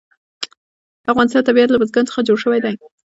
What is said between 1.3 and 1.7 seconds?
طبیعت